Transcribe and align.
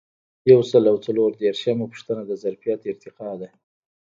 یو 0.51 0.59
سل 0.71 0.83
او 0.91 0.97
څلور 1.05 1.29
دیرشمه 1.41 1.85
پوښتنه 1.91 2.21
د 2.25 2.31
ظرفیت 2.43 2.81
ارتقا 2.91 3.31
ده. 3.41 3.49